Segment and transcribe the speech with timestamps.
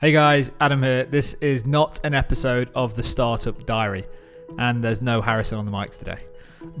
[0.00, 1.06] Hey guys, Adam here.
[1.06, 4.06] This is not an episode of the Startup Diary,
[4.56, 6.24] and there's no Harrison on the mics today.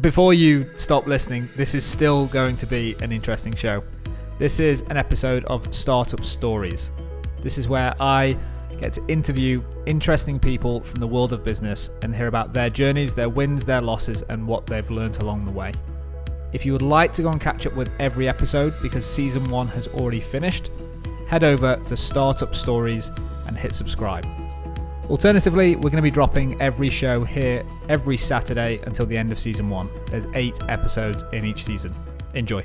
[0.00, 3.82] Before you stop listening, this is still going to be an interesting show.
[4.38, 6.92] This is an episode of Startup Stories.
[7.42, 8.38] This is where I
[8.80, 13.14] get to interview interesting people from the world of business and hear about their journeys,
[13.14, 15.72] their wins, their losses, and what they've learned along the way.
[16.52, 19.66] If you would like to go and catch up with every episode because season one
[19.66, 20.70] has already finished,
[21.28, 23.10] head over to Startup Stories
[23.46, 24.26] and hit subscribe.
[25.10, 29.38] Alternatively, we're going to be dropping every show here every Saturday until the end of
[29.38, 29.88] season one.
[30.10, 31.94] There's eight episodes in each season.
[32.34, 32.64] Enjoy.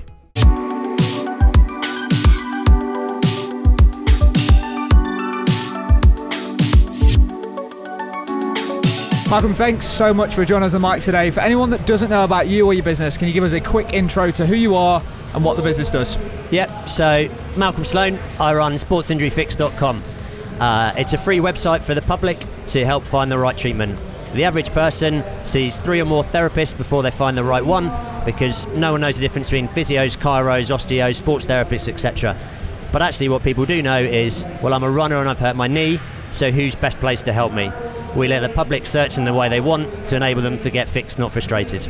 [9.30, 11.32] Malcolm, thanks so much for joining us on the mic today.
[11.32, 13.62] For anyone that doesn't know about you or your business, can you give us a
[13.62, 15.02] quick intro to who you are
[15.34, 16.18] and what the business does?
[16.54, 20.04] Yep, so Malcolm Sloan, I run sportsinjuryfix.com.
[20.60, 24.00] Uh, it's a free website for the public to help find the right treatment.
[24.36, 27.92] The average person sees three or more therapists before they find the right one
[28.24, 32.38] because no one knows the difference between physios, chiros, osteos, sports therapists, etc.
[32.92, 35.66] But actually, what people do know is, well, I'm a runner and I've hurt my
[35.66, 37.72] knee, so who's best placed to help me?
[38.16, 40.88] We let the public search in the way they want to enable them to get
[40.88, 41.88] fixed, not frustrated.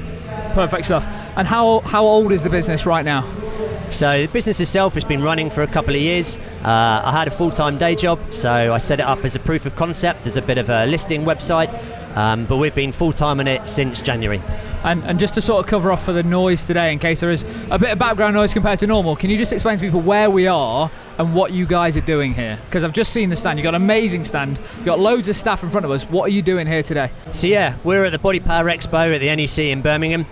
[0.54, 1.06] Perfect stuff.
[1.36, 3.43] And how how old is the business right now?
[3.90, 6.38] So the business itself has been running for a couple of years.
[6.64, 9.66] Uh, I had a full-time day job, so I set it up as a proof
[9.66, 11.70] of concept, as a bit of a listing website.
[12.18, 14.42] Um, but we've been full-time on it since January.
[14.84, 17.32] And, and just to sort of cover off for the noise today, in case there
[17.32, 20.02] is a bit of background noise compared to normal, can you just explain to people
[20.02, 22.60] where we are and what you guys are doing here?
[22.66, 23.58] Because I've just seen the stand.
[23.58, 24.60] You've got an amazing stand.
[24.78, 26.04] You've got loads of staff in front of us.
[26.04, 27.12] What are you doing here today?
[27.32, 30.26] So yeah, we're at the Body Power Expo at the NEC in Birmingham.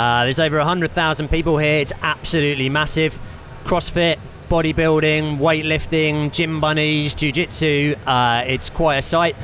[0.00, 1.78] Uh, there's over 100,000 people here.
[1.78, 3.18] It's absolutely massive.
[3.64, 7.96] CrossFit, bodybuilding, weightlifting, gym bunnies, jiu-jitsu.
[8.06, 9.36] Uh, it's quite a sight.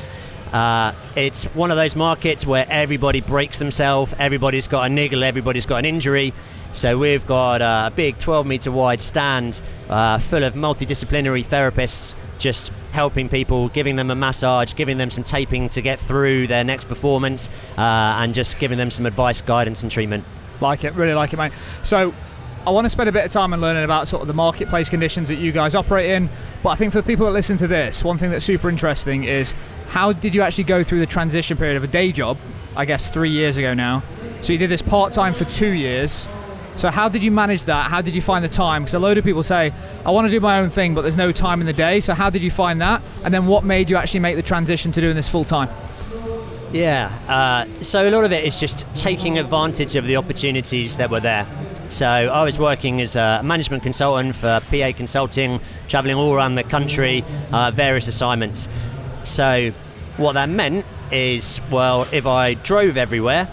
[0.55, 5.67] Uh, it's one of those markets where everybody breaks themselves, everybody's got a niggle, everybody's
[5.67, 6.33] got an injury.
[6.73, 9.61] So we've got a big 12 meter wide stand
[9.91, 15.23] uh, full of multidisciplinary therapists just helping people, giving them a massage, giving them some
[15.23, 17.83] taping to get through their next performance, uh,
[18.21, 20.25] and just giving them some advice, guidance, and treatment.
[20.61, 21.53] Like it, really like it, mate.
[21.83, 22.15] So
[22.67, 24.89] I want to spend a bit of time and learning about sort of the marketplace
[24.89, 26.29] conditions that you guys operate in.
[26.63, 29.25] But I think for the people that listen to this, one thing that's super interesting
[29.25, 29.55] is
[29.89, 32.39] how did you actually go through the transition period of a day job?
[32.75, 34.03] I guess three years ago now.
[34.43, 36.29] So you did this part time for two years.
[36.77, 37.91] So how did you manage that?
[37.91, 38.83] How did you find the time?
[38.83, 39.73] Because a load of people say,
[40.05, 42.01] I want to do my own thing, but there's no time in the day.
[42.01, 43.01] So how did you find that?
[43.25, 45.71] And then what made you actually make the transition to doing this full time?
[46.73, 51.11] Yeah, uh, so a lot of it is just taking advantage of the opportunities that
[51.11, 51.47] were there.
[51.89, 56.65] So I was working as a management consultant for PA Consulting, traveling all around the
[56.65, 58.69] country, uh, various assignments.
[59.25, 59.73] So
[60.17, 63.49] what that meant is, well, if I drove everywhere,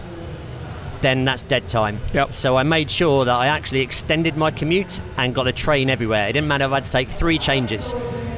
[1.01, 1.99] then that's dead time.
[2.13, 2.33] Yep.
[2.33, 6.29] So I made sure that I actually extended my commute and got the train everywhere.
[6.29, 7.91] It didn't matter if I had to take three changes.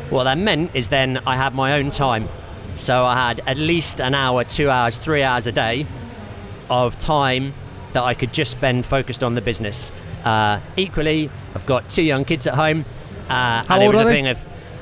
[0.10, 2.28] What that meant is then I had my own time.
[2.76, 5.86] So I had at least an hour, two hours, three hours a day
[6.70, 7.54] of time
[7.94, 9.92] that I could just spend focused on the business.
[10.24, 12.84] Uh, equally, I've got two young kids at home,
[13.30, 14.14] uh, How and it old was are a they?
[14.14, 14.40] thing of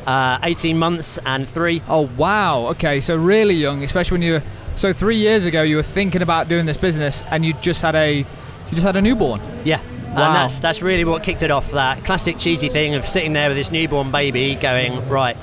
[0.07, 1.81] uh, 18 months and three.
[1.87, 2.67] Oh wow.
[2.69, 4.43] Okay, so really young, especially when you were
[4.75, 7.93] so three years ago you were thinking about doing this business and you just had
[7.93, 8.25] a you
[8.71, 9.39] just had a newborn.
[9.63, 9.79] Yeah.
[10.13, 10.27] Wow.
[10.27, 11.71] And that's that's really what kicked it off.
[11.71, 15.37] That classic cheesy thing of sitting there with this newborn baby, going right.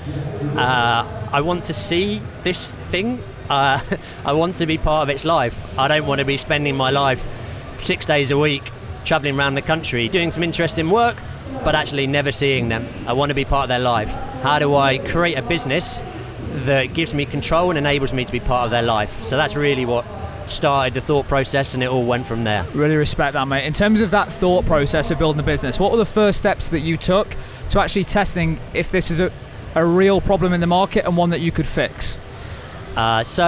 [0.56, 3.22] Uh, I want to see this thing.
[3.48, 3.80] Uh,
[4.24, 5.78] I want to be part of its life.
[5.78, 7.26] I don't want to be spending my life
[7.78, 8.62] six days a week
[9.04, 11.16] traveling around the country doing some interesting work,
[11.64, 12.86] but actually never seeing them.
[13.06, 14.10] I want to be part of their life.
[14.42, 16.02] How do I create a business
[16.66, 19.22] that gives me control and enables me to be part of their life?
[19.22, 20.04] So that's really what
[20.48, 22.64] started the thought process, and it all went from there.
[22.74, 23.64] Really respect that, mate.
[23.64, 26.68] In terms of that thought process of building a business, what were the first steps
[26.68, 27.36] that you took
[27.70, 29.30] to actually testing if this is a,
[29.74, 32.18] a real problem in the market and one that you could fix?
[32.96, 33.46] Uh, so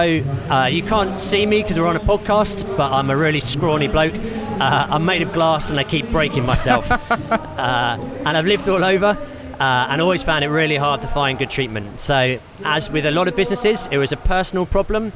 [0.49, 3.87] uh, you can't see me because we're on a podcast, but I'm a really scrawny
[3.87, 4.13] bloke.
[4.15, 6.89] Uh, I'm made of glass and I keep breaking myself.
[7.11, 9.17] uh, and I've lived all over
[9.59, 11.99] uh, and always found it really hard to find good treatment.
[11.99, 15.11] So, as with a lot of businesses, it was a personal problem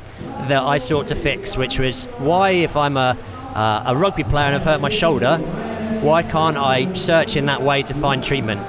[0.48, 3.18] that I sought to fix, which was why, if I'm a,
[3.56, 5.38] uh, a rugby player and I've hurt my shoulder,
[6.02, 8.62] why can't I search in that way to find treatment?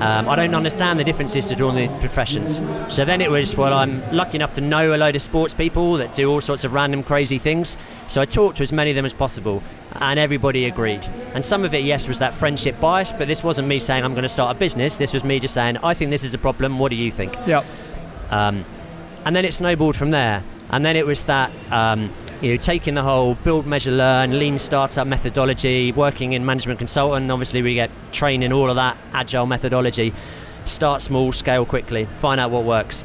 [0.00, 2.62] Um, I don't understand the differences to all the professions.
[2.88, 5.94] So then it was, well, I'm lucky enough to know a load of sports people
[5.98, 7.76] that do all sorts of random crazy things.
[8.08, 9.62] So I talked to as many of them as possible,
[9.96, 11.06] and everybody agreed.
[11.34, 14.14] And some of it, yes, was that friendship bias, but this wasn't me saying I'm
[14.14, 14.96] going to start a business.
[14.96, 16.78] This was me just saying, I think this is a problem.
[16.78, 17.34] What do you think?
[17.46, 17.66] Yep.
[18.30, 18.64] Um,
[19.26, 20.42] and then it snowballed from there.
[20.70, 22.10] And then it was that um,
[22.40, 27.30] you know taking the whole build, measure, learn, lean startup methodology, working in management consultant.
[27.30, 30.12] Obviously, we get trained in all of that agile methodology.
[30.64, 33.04] Start small, scale quickly, find out what works.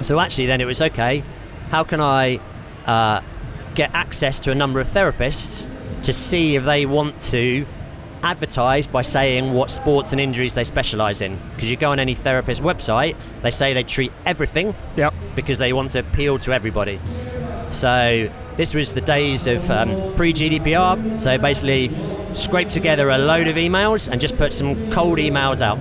[0.00, 1.22] So actually, then it was okay.
[1.70, 2.40] How can I
[2.86, 3.22] uh,
[3.74, 5.66] get access to a number of therapists
[6.02, 7.66] to see if they want to
[8.22, 11.38] advertise by saying what sports and injuries they specialise in.
[11.54, 15.12] Because you go on any therapist website, they say they treat everything Yep.
[15.34, 17.00] because they want to appeal to everybody.
[17.68, 18.30] So
[18.62, 21.18] this was the days of um, pre-GDPR.
[21.18, 21.90] So basically,
[22.32, 25.78] scrape together a load of emails and just put some cold emails out.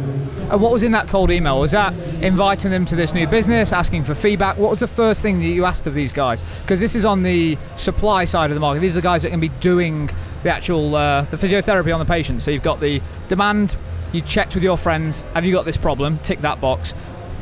[0.52, 1.60] And what was in that cold email?
[1.60, 1.94] Was that
[2.24, 4.58] inviting them to this new business, asking for feedback?
[4.58, 6.42] What was the first thing that you asked of these guys?
[6.62, 8.80] Because this is on the supply side of the market.
[8.80, 10.10] These are the guys that can be doing
[10.42, 12.42] the actual uh, the physiotherapy on the patient.
[12.42, 13.00] So you've got the
[13.30, 13.76] demand.
[14.12, 15.22] You checked with your friends.
[15.36, 16.18] Have you got this problem?
[16.24, 16.96] Tick that box.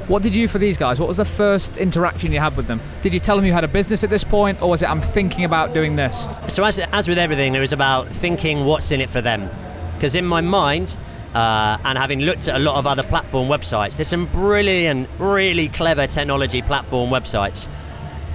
[0.10, 1.00] What did you do for these guys?
[1.00, 2.82] What was the first interaction you had with them?
[3.04, 5.02] Did you tell them you had a business at this point, or was it I'm
[5.02, 6.28] thinking about doing this?
[6.48, 9.48] So as, as with everything, it was about thinking what's in it for them.
[9.94, 10.98] Because in my mind,
[11.36, 15.70] uh, and having looked at a lot of other platform websites, there's some brilliant, really
[15.70, 17.68] clever technology platform websites,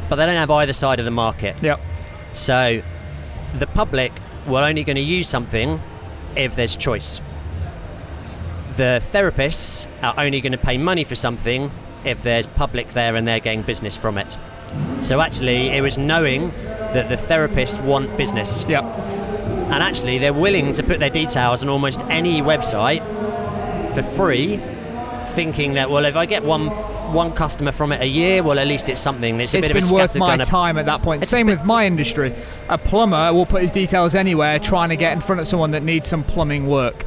[0.08, 1.60] but they don't have either side of the market.
[1.60, 1.80] Yep.
[2.34, 2.82] So
[3.58, 4.12] the public
[4.46, 5.80] were only going to use something
[6.36, 7.20] if there's choice.
[8.76, 11.70] The therapists are only going to pay money for something
[12.04, 14.36] if there's public there and they're getting business from it.
[15.00, 16.42] So actually, it was knowing
[16.92, 18.64] that the therapists want business.
[18.68, 18.82] Yep.
[18.82, 23.02] And actually, they're willing to put their details on almost any website
[23.94, 24.56] for free,
[25.28, 26.70] thinking that, well, if I get one
[27.14, 29.40] one customer from it a year, well, at least it's something.
[29.40, 31.22] It's a it's bit been of a worth my of- time at that point.
[31.22, 32.34] It's Same with my industry.
[32.68, 35.82] A plumber will put his details anywhere, trying to get in front of someone that
[35.82, 37.04] needs some plumbing work.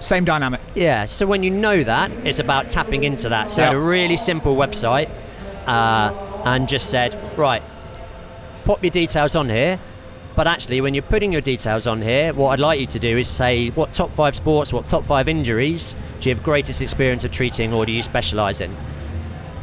[0.00, 0.60] Same dynamic.
[0.74, 3.50] Yeah, so when you know that, it's about tapping into that.
[3.50, 5.08] So I had a really simple website
[5.66, 6.12] uh,
[6.44, 7.62] and just said, right,
[8.64, 9.78] pop your details on here.
[10.36, 13.18] But actually, when you're putting your details on here, what I'd like you to do
[13.18, 17.24] is say what top five sports, what top five injuries do you have greatest experience
[17.24, 18.74] of treating or do you specialise in?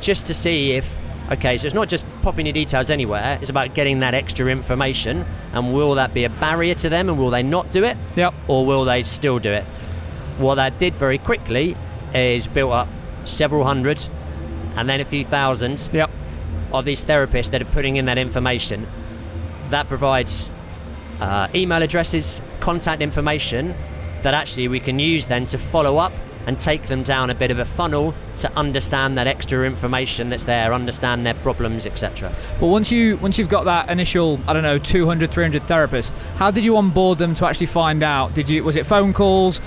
[0.01, 0.95] Just to see if,
[1.31, 5.25] okay, so it's not just popping your details anywhere, it's about getting that extra information.
[5.53, 7.97] And will that be a barrier to them and will they not do it?
[8.15, 8.33] Yep.
[8.47, 9.63] or will they still do it?
[10.37, 11.75] What that did very quickly
[12.13, 12.87] is built up
[13.25, 14.01] several hundred
[14.75, 16.09] and then a few thousand Yep.
[16.71, 18.85] of these therapists that are putting in that information.
[19.71, 20.49] That provides
[21.19, 23.73] uh, email addresses, contact information
[24.21, 26.11] that actually we can use then to follow up
[26.47, 30.45] and take them down a bit of a funnel to understand that extra information that's
[30.45, 32.33] there, understand their problems, etc.
[32.59, 36.49] But once you once you've got that initial, I don't know, 200, 300 therapists, how
[36.49, 38.33] did you onboard them to actually find out?
[38.33, 39.61] Did you was it phone calls?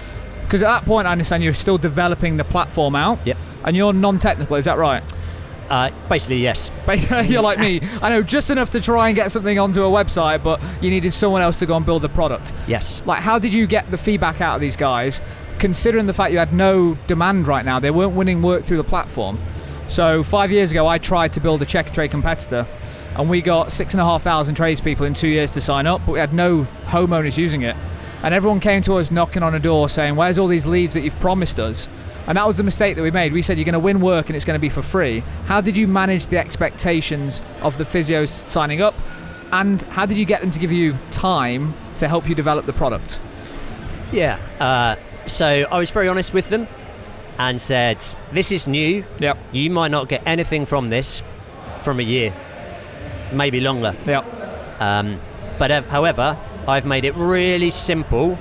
[0.45, 3.21] Because at that point, I understand you're still developing the platform out.
[3.25, 3.37] Yep.
[3.63, 5.01] And you're non-technical, is that right?
[5.69, 6.73] Uh, basically, yes.
[6.87, 7.81] Basically, you're like me.
[8.03, 11.13] I know just enough to try and get something onto a website, but you needed
[11.13, 12.53] someone else to go and build the product.
[12.67, 13.01] Yes.
[13.07, 15.21] Like, how did you get the feedback out of these guys,
[15.61, 17.79] considering the fact you had no demand right now?
[17.79, 19.39] They weren't winning work through the platform.
[19.89, 22.67] So, five years ago, I tried to build a Checkatrade competitor,
[23.17, 26.01] and we got six and a half thousand tradespeople in two years to sign up,
[26.07, 27.77] but we had no homeowners using it.
[28.23, 31.03] And everyone came to us knocking on a door saying, Where's all these leads that
[31.03, 31.89] you've promised us?
[32.27, 33.33] And that was the mistake that we made.
[33.33, 35.21] We said you're going to win work and it's going to be for free.
[35.47, 38.95] How did you manage the expectations of the physios signing up?
[39.53, 42.73] And how did you get them to give you time to help you develop the
[42.73, 43.19] product?
[44.13, 44.39] Yeah.
[44.61, 44.97] Uh,
[45.27, 46.67] so I was very honest with them
[47.39, 49.05] and said, "This is new.
[49.19, 49.39] Yep.
[49.53, 51.23] You might not get anything from this
[51.81, 52.33] from a year,
[53.33, 53.95] maybe longer.
[54.07, 54.81] Yep.
[54.81, 55.21] Um,
[55.59, 56.37] but uh, however,
[56.69, 58.37] I've made it really simple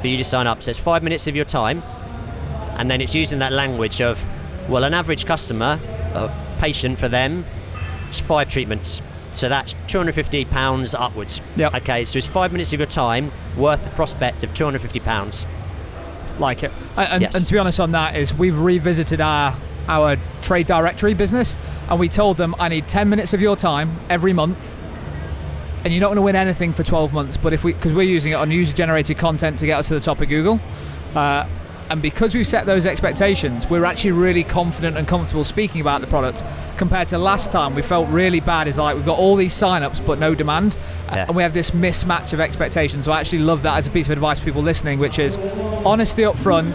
[0.00, 0.62] for you to sign up.
[0.62, 1.82] So it's five minutes of your time,
[2.78, 4.24] and then it's using that language of,
[4.68, 5.78] well, an average customer,
[6.14, 7.44] a patient for them,
[8.08, 9.02] it's five treatments.
[9.32, 11.40] So that's 250 pounds upwards.
[11.56, 11.74] Yep.
[11.74, 15.46] Okay, so it's five minutes of your time worth the prospect of 250 pounds.
[16.38, 16.72] Like it.
[16.96, 17.34] And, and- Yes.
[17.34, 19.54] and to be honest on that is we've revisited our
[19.86, 21.54] our trade directory business
[21.90, 24.78] and we told them I need 10 minutes of your time every month
[25.84, 28.02] and you're not going to win anything for 12 months but if we because we're
[28.02, 30.58] using it on user generated content to get us to the top of Google
[31.14, 31.46] uh,
[31.90, 36.06] and because we've set those expectations we're actually really confident and comfortable speaking about the
[36.06, 36.42] product
[36.76, 37.74] compared to last time.
[37.74, 38.68] We felt really bad.
[38.68, 40.76] Is like we've got all these sign-ups but no demand.
[41.06, 41.26] Yeah.
[41.26, 43.04] and we have this mismatch of expectations.
[43.04, 45.38] So I actually love that as a piece of advice for people listening which is
[45.84, 46.74] honesty up front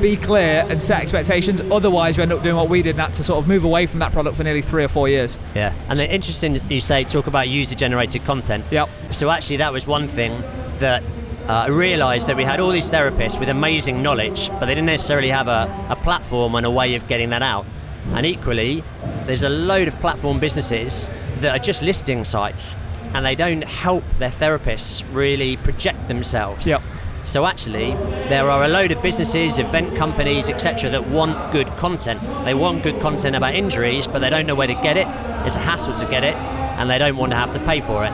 [0.00, 1.60] be clear and set expectations.
[1.70, 3.86] Otherwise you end up doing what we did and had to sort of move away
[3.86, 5.38] from that product for nearly three or four years.
[5.54, 5.72] Yeah.
[5.88, 8.64] And then interesting that you say talk about user generated content.
[8.70, 8.88] yep.
[9.10, 10.38] So actually, that was one thing
[10.80, 11.02] that
[11.48, 14.86] uh, I realised that we had all these therapists with amazing knowledge, but they didn't
[14.86, 17.66] necessarily have a, a platform and a way of getting that out.
[18.14, 18.82] And equally,
[19.26, 21.08] there's a load of platform businesses
[21.40, 22.74] that are just listing sites
[23.14, 26.66] and they don't help their therapists really project themselves.
[26.66, 26.82] Yep.
[27.24, 27.92] So actually,
[28.28, 32.20] there are a load of businesses, event companies, etc., that want good content.
[32.44, 35.08] They want good content about injuries, but they don't know where to get it.
[35.44, 38.04] It's a hassle to get it, and they don't want to have to pay for
[38.04, 38.12] it.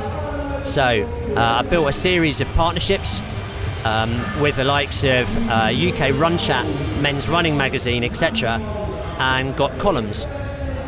[0.65, 3.21] So uh, I built a series of partnerships
[3.85, 6.65] um, with the likes of uh, UK Run Chat,
[7.01, 8.61] Men's Running Magazine, etc.,
[9.19, 10.25] and got columns,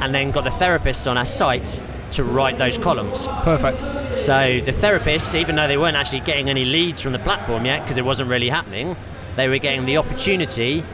[0.00, 3.26] and then got the therapists on our site to write those columns.
[3.42, 3.80] Perfect.
[4.18, 7.82] So the therapists, even though they weren't actually getting any leads from the platform yet
[7.82, 8.96] because it wasn't really happening,
[9.34, 10.84] they were getting the opportunity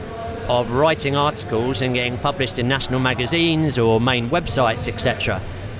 [0.49, 5.39] of writing articles and getting published in national magazines or main websites, etc.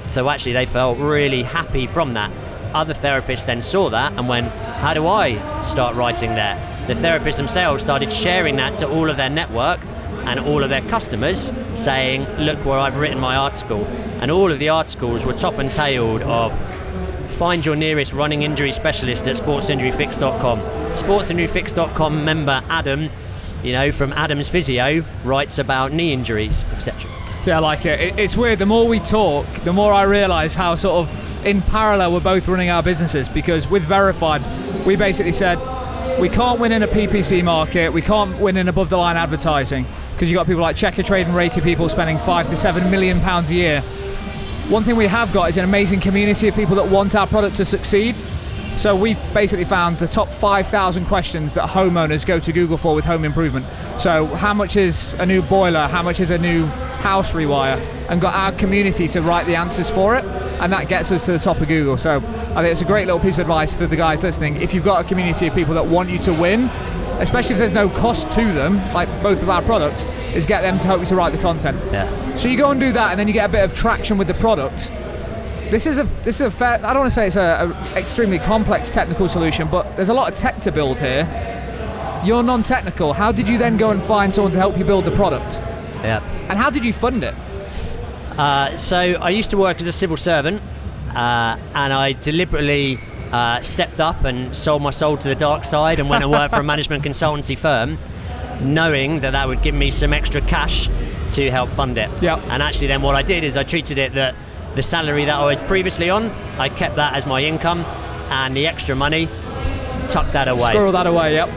[0.09, 2.31] So actually, they felt really happy from that.
[2.73, 6.55] Other therapists then saw that and went, How do I start writing there?
[6.87, 9.79] The therapists themselves started sharing that to all of their network
[10.25, 13.85] and all of their customers, saying, Look where I've written my article.
[14.21, 16.53] And all of the articles were top and tailed of
[17.41, 20.59] find your nearest running injury specialist at sportsinjuryfix.com.
[20.59, 23.09] Sportsinjuryfix.com member Adam,
[23.63, 27.09] you know, from Adam's Physio, writes about knee injuries, etc.
[27.45, 27.99] Yeah, I like it.
[27.99, 28.19] it.
[28.19, 28.59] It's weird.
[28.59, 32.47] The more we talk, the more I realise how sort of in parallel we're both
[32.47, 34.41] running our businesses because with Verified,
[34.85, 35.57] we basically said
[36.19, 39.85] we can't win in a PPC market, we can't win in above the line advertising
[40.13, 43.49] because you've got people like Checkatrade and Rated people spending five to seven million pounds
[43.51, 43.81] a year.
[44.69, 47.57] One thing we have got is an amazing community of people that want our product
[47.57, 48.15] to succeed.
[48.77, 53.05] So we've basically found the top 5,000 questions that homeowners go to Google for with
[53.05, 53.65] home improvement.
[53.99, 55.87] So how much is a new boiler?
[55.87, 57.77] How much is a new house rewire?
[58.09, 60.23] And got our community to write the answers for it,
[60.61, 61.97] and that gets us to the top of Google.
[61.97, 64.61] So I think it's a great little piece of advice to the guys listening.
[64.61, 66.69] If you've got a community of people that want you to win,
[67.19, 70.77] especially if there's no cost to them, like both of our products, is get them
[70.79, 71.77] to help you to write the content.
[71.91, 72.35] Yeah.
[72.35, 74.27] So you go and do that, and then you get a bit of traction with
[74.27, 74.91] the product.
[75.71, 76.73] This is a this is a fair.
[76.73, 80.13] I don't want to say it's a, a extremely complex technical solution, but there's a
[80.13, 81.25] lot of tech to build here.
[82.23, 83.13] You're non-technical.
[83.13, 85.57] How did you then go and find someone to help you build the product?
[86.03, 86.21] Yeah.
[86.49, 87.33] And how did you fund it?
[88.37, 90.61] Uh, so I used to work as a civil servant,
[91.09, 92.99] uh, and I deliberately
[93.31, 96.53] uh, stepped up and sold my soul to the dark side and went and worked
[96.53, 97.97] for a management consultancy firm,
[98.61, 100.87] knowing that that would give me some extra cash
[101.33, 102.09] to help fund it.
[102.21, 102.39] Yeah.
[102.49, 104.35] And actually, then what I did is I treated it that
[104.75, 107.79] the salary that I was previously on, I kept that as my income,
[108.29, 109.27] and the extra money,
[110.09, 110.59] tucked that away.
[110.59, 111.33] Squirrel that away.
[111.33, 111.49] Yep.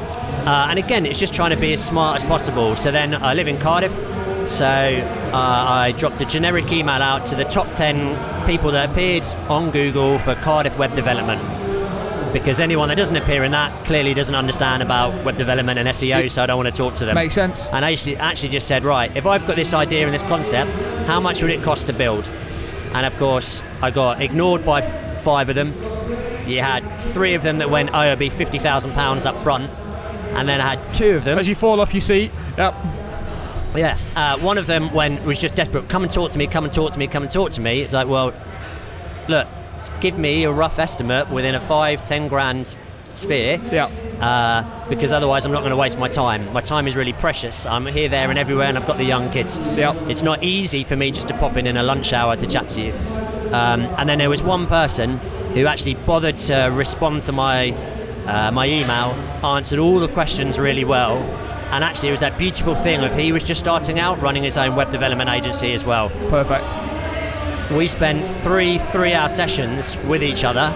[0.46, 2.76] Uh, and again, it's just trying to be as smart as possible.
[2.76, 3.92] So then I live in Cardiff,
[4.46, 9.24] so uh, I dropped a generic email out to the top 10 people that appeared
[9.48, 11.40] on Google for Cardiff web development.
[12.32, 16.28] Because anyone that doesn't appear in that clearly doesn't understand about web development and SEO,
[16.30, 17.14] so I don't want to talk to them.
[17.14, 17.68] Makes sense.
[17.68, 20.70] And I actually, actually just said, right, if I've got this idea and this concept,
[21.06, 22.28] how much would it cost to build?
[22.92, 25.72] And of course, I got ignored by f- five of them.
[26.48, 26.80] You had
[27.12, 29.70] three of them that went, oh, it'll be £50,000 up front.
[30.34, 31.38] And then I had two of them.
[31.38, 32.32] As you fall off your seat.
[32.58, 32.74] Yep.
[33.74, 33.98] Yeah.
[34.14, 35.88] Uh, one of them when was just desperate.
[35.88, 36.46] Come and talk to me.
[36.46, 37.06] Come and talk to me.
[37.06, 37.82] Come and talk to me.
[37.82, 38.32] It's like, well,
[39.28, 39.48] look,
[40.00, 42.76] give me a rough estimate within a five, ten grand
[43.14, 43.60] sphere.
[43.70, 43.86] Yeah.
[44.20, 46.52] Uh, because otherwise, I'm not going to waste my time.
[46.52, 47.66] My time is really precious.
[47.66, 49.58] I'm here, there, and everywhere, and I've got the young kids.
[49.58, 50.08] Yep.
[50.08, 52.68] It's not easy for me just to pop in in a lunch hour to chat
[52.70, 52.92] to you.
[53.52, 55.18] Um, and then there was one person
[55.54, 57.70] who actually bothered to respond to my
[58.26, 59.12] uh, my email,
[59.44, 61.18] answered all the questions really well,
[61.70, 64.56] and actually it was that beautiful thing of he was just starting out, running his
[64.56, 66.10] own web development agency as well.
[66.30, 66.74] Perfect.
[67.72, 70.72] We spent three three-hour sessions with each other,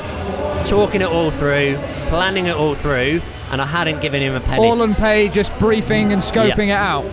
[0.65, 1.77] talking it all through,
[2.09, 4.67] planning it all through, and I hadn't given him a penny.
[4.67, 7.05] All unpaid, just briefing and scoping it out.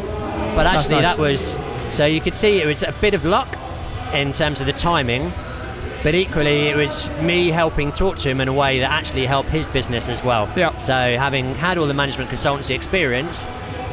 [0.55, 1.15] But actually, nice.
[1.15, 1.57] that was
[1.93, 3.57] so you could see it was a bit of luck
[4.13, 5.31] in terms of the timing,
[6.03, 9.49] but equally it was me helping talk to him in a way that actually helped
[9.49, 10.51] his business as well.
[10.55, 10.77] Yeah.
[10.77, 13.45] So having had all the management consultancy experience,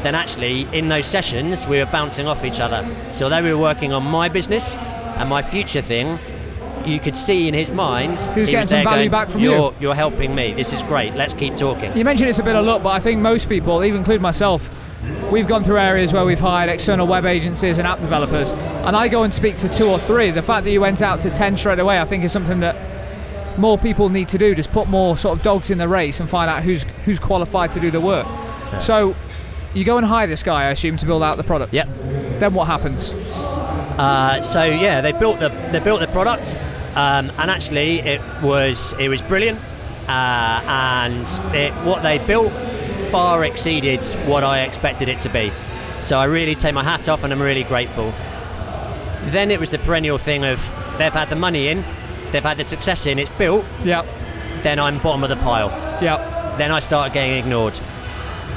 [0.02, 2.86] then actually in those sessions we were bouncing off each other.
[3.12, 4.76] So although we were working on my business
[5.22, 6.18] and my future thing.
[6.84, 9.52] You could see in his mind who's he getting some value going, back from you."
[9.52, 10.52] you're, You're helping me.
[10.52, 11.14] This is great.
[11.14, 11.96] Let's keep talking.
[11.96, 14.68] You mentioned it's a bit of luck, but I think most people, even include myself,
[15.32, 19.08] we've gone through areas where we've hired external web agencies and app developers, and I
[19.08, 20.30] go and speak to two or three.
[20.30, 22.76] The fact that you went out to 10 straight away, I think, is something that
[23.58, 24.54] more people need to do.
[24.54, 27.72] Just put more sort of dogs in the race and find out who's who's qualified
[27.72, 28.26] to do the work.
[28.78, 29.16] So
[29.74, 31.72] you go and hire this guy, I assume, to build out the product.
[31.72, 31.88] Yep.
[32.38, 33.12] Then what happens?
[33.12, 36.54] Uh, so yeah, they built the they built the product,
[36.94, 39.58] um, and actually it was it was brilliant,
[40.08, 42.52] uh, and it, what they built
[43.12, 45.52] far exceeded what I expected it to be.
[46.00, 48.10] So I really take my hat off, and I'm really grateful.
[49.26, 50.58] Then it was the perennial thing of
[50.96, 51.84] they've had the money in,
[52.30, 53.66] they've had the success in, it's built.
[53.84, 54.06] Yep.
[54.62, 55.68] Then I'm bottom of the pile.
[56.02, 56.56] Yep.
[56.56, 57.76] Then I start getting ignored,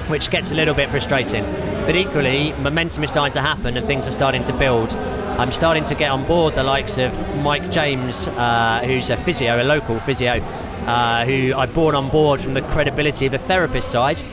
[0.08, 1.44] which gets a little bit frustrating.
[1.86, 4.96] But equally, momentum is starting to happen and things are starting to build.
[5.38, 7.12] I'm starting to get on board the likes of
[7.44, 10.42] Mike James, uh, who's a physio, a local physio,
[10.88, 14.24] uh, who I brought on board from the credibility of the therapist side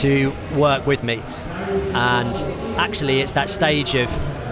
[0.00, 1.22] to work with me.
[1.94, 2.36] And
[2.78, 4.08] actually, it's that stage of,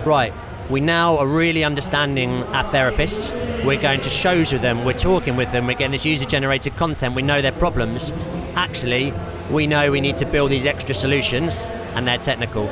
[0.07, 0.33] right,
[0.71, 3.33] we now are really understanding our therapists.
[3.65, 6.77] We're going to shows with them, we're talking with them, we're getting this user generated
[6.77, 8.13] content, we know their problems.
[8.55, 9.15] Actually,
[9.51, 12.69] we know we need to build these extra solutions and they're technical.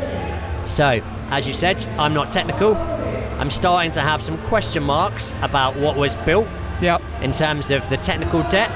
[0.64, 2.76] So, as you said, I'm not technical.
[2.76, 6.46] I'm starting to have some question marks about what was built
[6.82, 7.00] Yep.
[7.22, 8.70] in terms of the technical debt,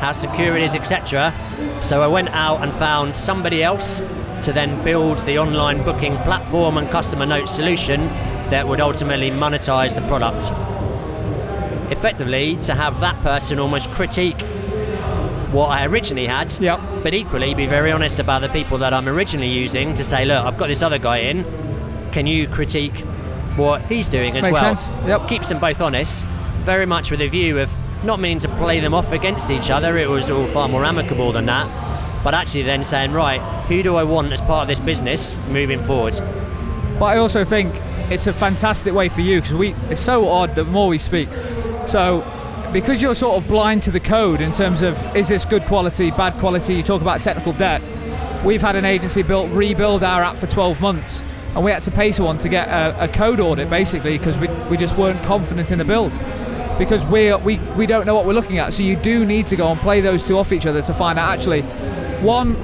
[0.00, 1.32] how secure it is, etc.
[1.80, 3.98] So I went out and found somebody else
[4.42, 8.06] to then build the online booking platform and customer note solution
[8.50, 10.50] that would ultimately monetize the product.
[11.90, 14.40] Effectively, to have that person almost critique
[15.52, 16.80] what I originally had, Yep.
[17.02, 20.44] but equally be very honest about the people that I'm originally using to say, look,
[20.44, 21.44] I've got this other guy in.
[22.10, 22.96] Can you critique
[23.56, 24.76] what he's doing as Makes well?
[24.76, 25.06] sense.
[25.06, 25.28] Yep.
[25.28, 26.26] Keeps them both honest,
[26.64, 27.70] very much with a view of
[28.04, 29.96] not meaning to play them off against each other.
[29.96, 32.22] It was all far more amicable than that.
[32.22, 35.82] But actually, then saying, right, who do I want as part of this business moving
[35.82, 36.14] forward?
[36.98, 37.74] But I also think
[38.10, 41.28] it's a fantastic way for you because we it's so odd the more we speak.
[41.86, 42.24] So
[42.72, 46.10] because you're sort of blind to the code in terms of is this good quality,
[46.10, 47.82] bad quality, you talk about technical debt.
[48.44, 51.22] We've had an agency built rebuild our app for 12 months
[51.54, 54.48] and we had to pay someone to get a, a code audit basically because we,
[54.68, 56.12] we just weren't confident in the build
[56.78, 58.72] because we, we we don't know what we're looking at.
[58.72, 61.18] So you do need to go and play those two off each other to find
[61.18, 61.62] out actually
[62.22, 62.56] one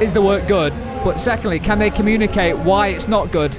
[0.00, 0.72] is the work good?
[1.04, 3.52] But secondly can they communicate why it's not good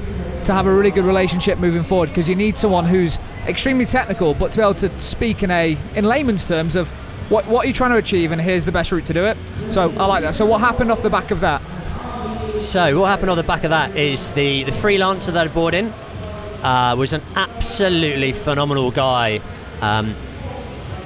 [0.46, 2.10] to have a really good relationship moving forward?
[2.10, 3.18] Because you need someone who's
[3.48, 6.90] extremely technical but to be able to speak in a in layman's terms of
[7.30, 9.38] what what are you trying to achieve and here's the best route to do it.
[9.70, 10.36] So I like that.
[10.36, 11.62] So what happened off the back of that?
[12.60, 15.74] So what happened on the back of that is the, the freelancer that I brought
[15.74, 15.94] in
[16.62, 19.40] uh, was an absolutely phenomenal guy.
[19.82, 20.16] Um,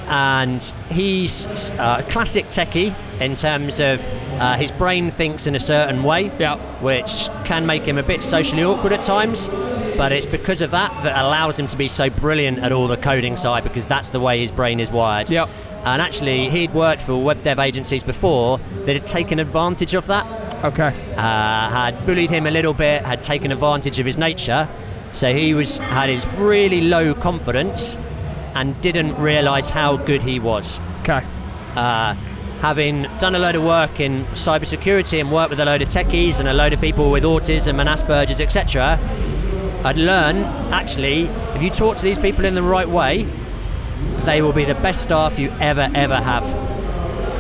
[0.08, 4.04] and he's uh, a classic techie in terms of
[4.40, 6.58] uh, his brain thinks in a certain way, Yeah.
[6.82, 9.50] which can make him a bit socially awkward at times.
[9.96, 12.98] But it's because of that that allows him to be so brilliant at all the
[12.98, 15.32] coding side because that's the way his brain is wired.
[15.32, 20.26] And actually, he'd worked for web dev agencies before that had taken advantage of that
[20.64, 24.68] okay uh, had bullied him a little bit, had taken advantage of his nature.
[25.12, 27.98] So he was had his really low confidence
[28.56, 30.80] and didn't realise how good he was.
[31.02, 31.26] okay
[31.76, 32.14] Uh,
[32.62, 36.40] having done a load of work in cybersecurity and worked with a load of techies
[36.40, 38.98] and a load of people with autism and Asperger's, etc.,
[39.84, 41.24] I'd learned actually
[41.56, 43.28] if you talk to these people in the right way,
[44.24, 46.46] they will be the best staff you ever ever have.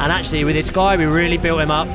[0.02, 1.88] And actually, with this guy, we really built him up.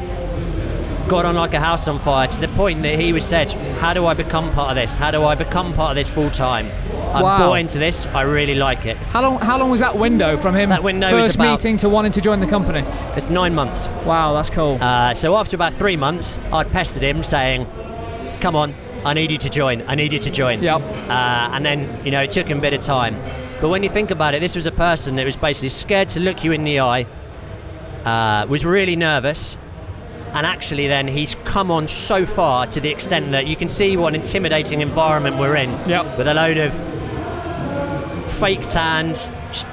[1.08, 3.92] Got on like a house on fire to the point that he was said, "How
[3.92, 4.96] do I become part of this?
[4.96, 6.70] How do I become part of this full time?
[7.14, 7.38] I'm Wow.
[7.38, 8.06] bought into this.
[8.14, 11.10] I really like it." how long how long was that window from him That window
[11.10, 12.84] first about- meeting to wanting to join the company
[13.16, 13.88] It's nine months.
[14.04, 17.66] wow that's cool Uh, so after about three months, I'd pestered him saying,
[18.40, 19.82] "Come on, I need you to join.
[19.88, 20.80] I need you to join." Yep.
[21.08, 23.16] Uh, and then you know it took him a bit of time,
[23.60, 26.20] but when you think about it, this was a person that was basically scared to
[26.20, 27.06] look you in the eye,
[28.04, 29.56] uh, was really nervous,
[30.34, 33.96] and actually then he's come on so far to the extent that you can see
[33.96, 35.70] what an intimidating environment we're in.
[35.86, 36.18] Yep.
[36.18, 36.74] With a load of
[38.38, 39.16] fake tanned,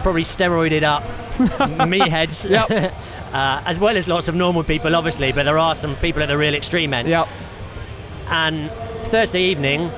[0.02, 2.50] probably steroided up meatheads.
[2.50, 2.94] Yep.
[3.34, 6.28] uh, as well as lots of normal people, obviously, but there are some people at
[6.28, 7.10] the real extreme end.
[7.10, 7.28] yep
[8.30, 8.72] And
[9.12, 9.92] Thursday evening,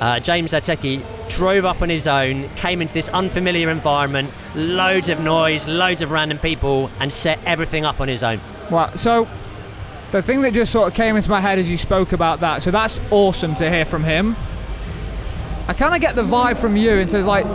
[0.00, 5.20] uh, James Ateki drove up on his own, came into this unfamiliar environment, loads of
[5.20, 8.40] noise, loads of random people, and set everything up on his own.
[8.70, 8.94] Wow.
[8.94, 9.26] So
[10.12, 12.62] the thing that just sort of came into my head as you spoke about that,
[12.62, 14.36] so that's awesome to hear from him.
[15.66, 17.46] I kind of get the vibe from you, and so it's like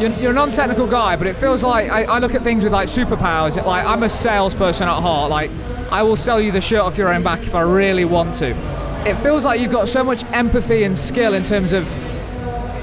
[0.00, 2.72] you're, you're a non-technical guy, but it feels like I, I look at things with
[2.72, 3.56] like superpowers.
[3.56, 5.30] It, like I'm a salesperson at heart.
[5.30, 5.50] Like
[5.90, 8.50] I will sell you the shirt off your own back if I really want to.
[9.08, 11.86] It feels like you've got so much empathy and skill in terms of.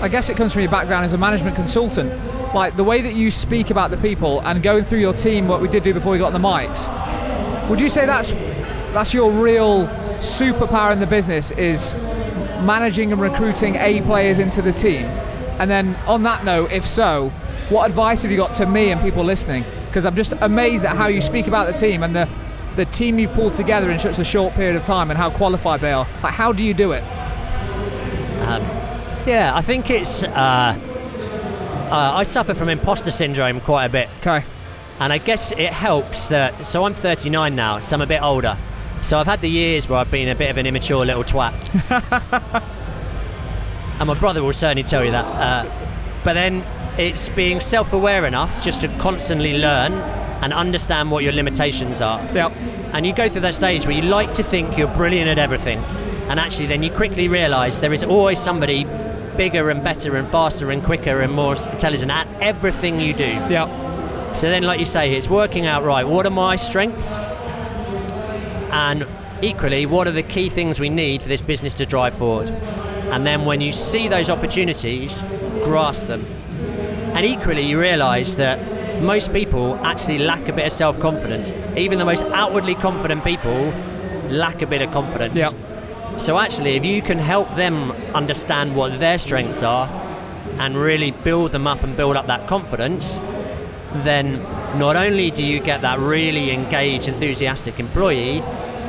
[0.01, 2.11] I guess it comes from your background as a management consultant.
[2.53, 5.61] Like the way that you speak about the people and going through your team, what
[5.61, 6.89] we did do before we got on the mics.
[7.69, 8.31] Would you say that's
[8.93, 9.87] that's your real
[10.19, 11.95] superpower in the business is
[12.63, 15.05] managing and recruiting A players into the team?
[15.59, 17.29] And then on that note, if so,
[17.69, 19.63] what advice have you got to me and people listening?
[19.87, 22.27] Because I'm just amazed at how you speak about the team and the
[22.75, 25.79] the team you've pulled together in such a short period of time and how qualified
[25.79, 26.05] they are.
[26.21, 27.03] Like how do you do it?
[29.25, 30.23] Yeah, I think it's.
[30.23, 30.77] Uh,
[31.91, 34.43] uh, I suffer from imposter syndrome quite a bit, Okay.
[34.99, 36.65] and I guess it helps that.
[36.65, 38.57] So I'm 39 now, so I'm a bit older.
[39.01, 41.53] So I've had the years where I've been a bit of an immature little twat,
[43.99, 45.25] and my brother will certainly tell you that.
[45.25, 45.65] Uh,
[46.23, 46.63] but then
[46.97, 49.93] it's being self-aware enough just to constantly learn
[50.41, 52.21] and understand what your limitations are.
[52.33, 52.51] Yep.
[52.93, 55.79] And you go through that stage where you like to think you're brilliant at everything,
[56.29, 58.85] and actually then you quickly realise there is always somebody
[59.37, 63.23] bigger and better and faster and quicker and more intelligent at everything you do.
[63.23, 63.67] Yep.
[64.35, 66.05] So then, like you say, it's working out right.
[66.05, 67.15] What are my strengths?
[68.71, 69.05] And
[69.41, 72.49] equally, what are the key things we need for this business to drive forward?
[73.15, 75.23] And then, when you see those opportunities,
[75.63, 76.25] grasp them.
[77.15, 78.59] And equally, you realise that
[79.01, 81.53] most people actually lack a bit of self confidence.
[81.77, 83.73] Even the most outwardly confident people
[84.27, 85.35] lack a bit of confidence.
[85.35, 85.53] Yep.
[86.19, 89.87] So, actually, if you can help them understand what their strengths are
[90.59, 93.21] and really build them up and build up that confidence,
[94.03, 94.43] then
[94.77, 98.43] not only do you get that really engaged, enthusiastic employee,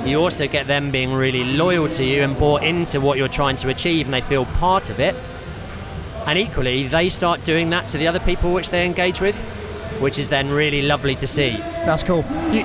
[0.09, 3.57] you also get them being really loyal to you and bought into what you're trying
[3.57, 5.15] to achieve and they feel part of it.
[6.27, 9.37] And equally, they start doing that to the other people which they engage with,
[10.01, 11.57] which is then really lovely to see.
[11.85, 12.25] That's cool.
[12.53, 12.65] You,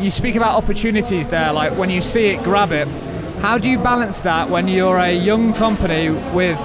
[0.00, 2.86] you- speak about opportunities there, like when you see it, grab it.
[3.40, 6.58] How do you balance that when you're a young company with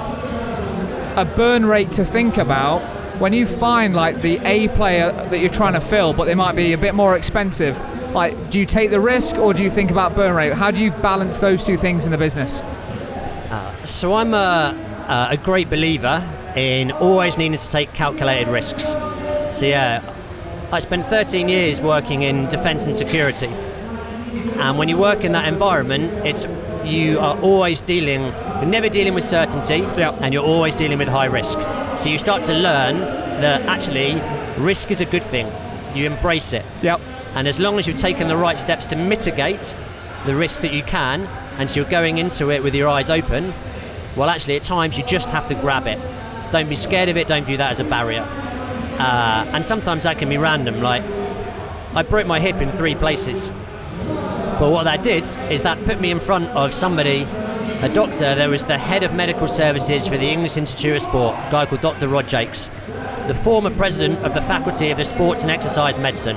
[1.16, 2.80] a burn rate to think about?
[3.20, 6.56] When you find like the A player that you're trying to fill, but they might
[6.56, 7.78] be a bit more expensive,
[8.14, 10.54] like do you take the risk or do you think about burn rate?
[10.54, 12.62] How do you balance those two things in the business?
[12.62, 14.76] Uh, so I'm a,
[15.08, 16.22] a a great believer
[16.56, 18.86] in always needing to take calculated risks.
[19.58, 20.02] So yeah,
[20.72, 25.48] I spent 13 years working in defence and security, and when you work in that
[25.48, 26.46] environment, it's
[26.86, 30.16] you are always dealing, you're never dealing with certainty, Yep.
[30.22, 31.60] and you're always dealing with high risk.
[31.98, 33.00] So you start to learn
[33.42, 34.16] that actually
[34.58, 35.48] risk is a good thing.
[35.94, 36.66] You embrace it.
[36.82, 37.00] Yep.
[37.36, 39.76] And as long as you've taken the right steps to mitigate
[40.26, 43.54] the risks that you can, and so you're going into it with your eyes open,
[44.16, 46.00] well, actually, at times you just have to grab it.
[46.52, 48.28] Don't be scared of it, don't view that as a barrier.
[49.00, 51.04] Uh, and sometimes that can be random, like
[51.96, 53.50] I broke my hip in three places.
[54.60, 57.24] But what that did is that put me in front of somebody,
[57.82, 58.36] a doctor.
[58.36, 61.66] There was the head of medical services for the English Institute of Sport, a guy
[61.66, 62.08] called Dr.
[62.08, 62.70] Rod Jaques,
[63.28, 66.36] the former president of the Faculty of the Sports and Exercise Medicine.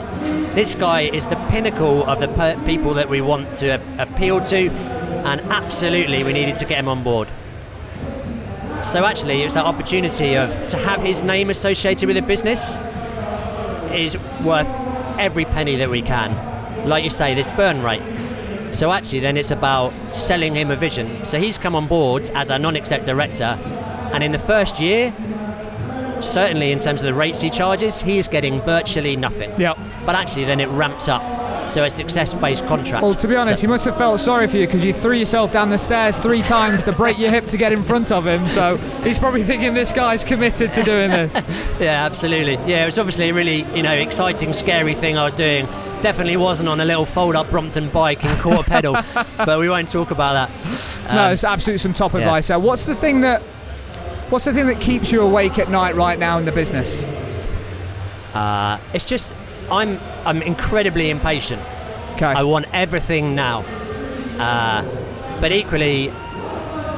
[0.55, 4.41] This guy is the pinnacle of the per- people that we want to a- appeal
[4.43, 7.29] to, and absolutely we needed to get him on board.
[8.83, 12.77] So actually, it was that opportunity of to have his name associated with a business
[13.93, 14.69] is worth
[15.19, 16.35] every penny that we can.
[16.87, 18.03] Like you say, this burn rate.
[18.73, 21.25] So actually, then it's about selling him a vision.
[21.25, 23.59] So he's come on board as a non-exec director,
[24.13, 25.13] and in the first year,
[26.25, 29.51] certainly in terms of the rates he charges, he is getting virtually nothing.
[29.61, 29.79] Yep.
[30.07, 31.23] But actually, then it ramps up.
[31.69, 33.03] So a success-based contract.
[33.03, 35.17] Well, to be honest, So- he must have felt sorry for you because you threw
[35.17, 38.27] yourself down the stairs three times to break your hip to get in front of
[38.27, 38.47] him.
[38.49, 41.35] So he's probably thinking this guy's committed to doing this.
[41.81, 42.55] Yeah, absolutely.
[42.71, 45.67] Yeah, it was obviously a really, you know, exciting, scary thing I was doing.
[46.03, 48.97] Definitely wasn't on a little fold-up Brompton bike in quarter pedal,
[49.39, 51.13] but we won't talk about that.
[51.15, 52.21] no, Um, it's absolutely some top yeah.
[52.21, 52.47] advice.
[52.47, 53.43] So, what's the thing that,
[54.35, 57.05] what's the thing that keeps you awake at night right now in the business?
[58.35, 59.33] uh, it's just
[59.71, 61.63] I'm I'm incredibly impatient.
[62.17, 62.27] Okay.
[62.27, 63.61] I want everything now.
[64.37, 64.83] Uh,
[65.41, 66.13] but equally,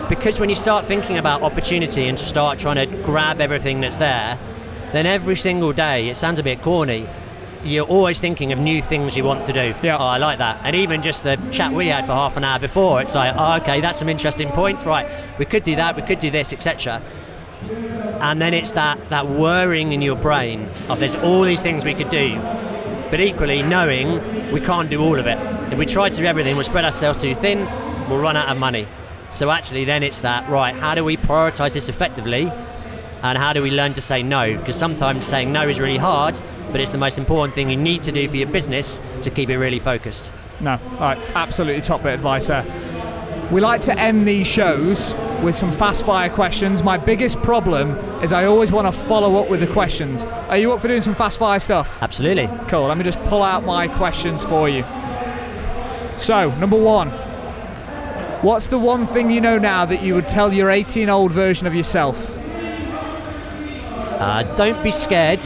[0.09, 4.39] because when you start thinking about opportunity and start trying to grab everything that's there,
[4.93, 7.07] then every single day, it sounds a bit corny,
[7.65, 9.75] you're always thinking of new things you want to do.
[9.83, 9.99] Yeah.
[9.99, 10.61] Oh, I like that.
[10.65, 13.57] And even just the chat we had for half an hour before, it's like, oh,
[13.57, 14.87] okay, that's some interesting points.
[14.87, 15.07] Right,
[15.39, 17.03] we could do that, we could do this, etc.
[18.21, 21.95] And then it's that, that whirring in your brain of there's all these things we
[21.95, 22.37] could do,
[23.11, 25.39] but equally knowing we can't do all of it.
[25.73, 27.67] If we try to do everything, we'll spread ourselves too thin,
[28.09, 28.87] we'll run out of money.
[29.31, 30.75] So actually, then it's that right.
[30.75, 32.51] How do we prioritise this effectively,
[33.23, 34.57] and how do we learn to say no?
[34.57, 38.03] Because sometimes saying no is really hard, but it's the most important thing you need
[38.05, 40.31] to do for your business to keep it really focused.
[40.61, 42.65] No, all right, absolutely top bit advice there.
[43.51, 46.83] We like to end these shows with some fast fire questions.
[46.83, 50.25] My biggest problem is I always want to follow up with the questions.
[50.25, 52.03] Are you up for doing some fast fire stuff?
[52.03, 52.49] Absolutely.
[52.67, 54.83] Cool, let me just pull out my questions for you.
[56.17, 57.11] So, number one
[58.43, 61.67] What's the one thing you know now that you would tell your 18 old version
[61.67, 62.37] of yourself?
[64.21, 65.43] Uh, don't be scared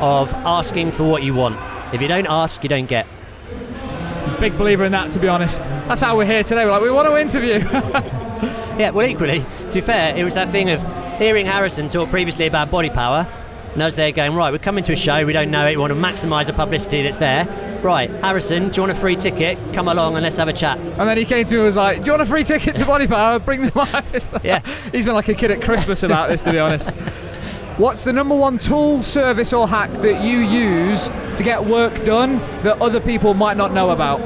[0.00, 1.56] of asking for what you want.
[1.94, 3.06] If you don't ask, you don't get.
[4.40, 5.64] Big believer in that, to be honest.
[5.64, 6.64] That's how we're here today.
[6.64, 7.60] We're like, we want to interview.
[8.80, 10.80] Yeah, well, equally, to be fair, it was that thing of
[11.18, 13.28] hearing Harrison talk previously about body power.
[13.74, 15.72] And I was there going, right, we're coming to a show, we don't know it,
[15.72, 17.44] we want to maximise the publicity that's there.
[17.82, 19.58] Right, Harrison, do you want a free ticket?
[19.74, 20.78] Come along and let's have a chat.
[20.78, 22.74] And then he came to me and was like, Do you want a free ticket
[22.76, 23.38] to Body Power?
[23.38, 24.02] Bring them on.
[24.42, 24.60] Yeah.
[24.92, 26.90] He's been like a kid at Christmas about this, to be honest.
[27.80, 32.36] What's the number one tool, service, or hack that you use to get work done
[32.62, 34.20] that other people might not know about?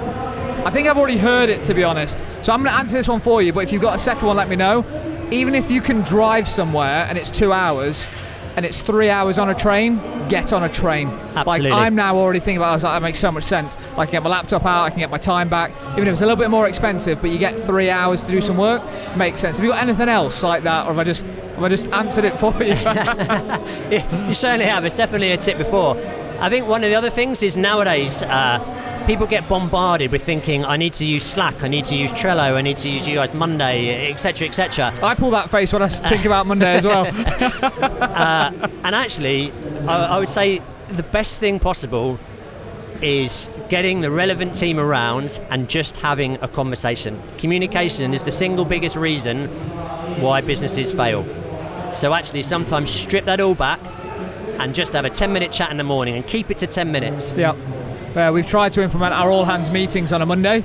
[0.66, 2.18] I think I've already heard it, to be honest.
[2.42, 4.26] So I'm going to answer this one for you, but if you've got a second
[4.26, 4.84] one, let me know.
[5.30, 8.08] Even if you can drive somewhere and it's two hours
[8.56, 11.08] and it's three hours on a train, get on a train.
[11.08, 11.70] Absolutely.
[11.70, 13.76] Like, I'm now already thinking about I was like, that makes so much sense.
[13.96, 15.72] I can get my laptop out, I can get my time back.
[15.92, 18.40] Even if it's a little bit more expensive, but you get three hours to do
[18.40, 18.82] some work,
[19.16, 19.56] makes sense.
[19.56, 22.24] Have you got anything else like that, or have I just have I just answered
[22.24, 22.74] it for you?
[24.28, 24.84] You certainly have.
[24.84, 25.96] It's definitely a tip before.
[26.40, 28.58] I think one of the other things is nowadays uh,
[29.06, 32.54] people get bombarded with thinking, I need to use Slack, I need to use Trello,
[32.54, 34.94] I need to use you guys Monday, etc., etc.
[35.02, 37.06] I pull that face when I think about Monday as well.
[38.14, 39.50] Uh, and actually,
[39.88, 42.18] I, I would say the best thing possible
[43.02, 47.20] is getting the relevant team around and just having a conversation.
[47.38, 49.48] Communication is the single biggest reason
[50.20, 51.24] why businesses fail.
[51.92, 53.80] So actually, sometimes strip that all back
[54.58, 56.92] and just have a 10 minute chat in the morning and keep it to 10
[56.92, 57.32] minutes.
[57.36, 57.56] Yeah.
[58.16, 60.64] Uh, we've tried to implement our all hands meetings on a Monday,